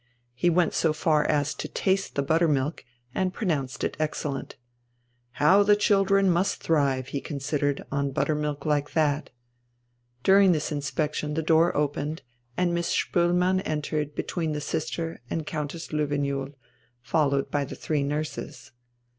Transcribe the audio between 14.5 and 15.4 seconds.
the sister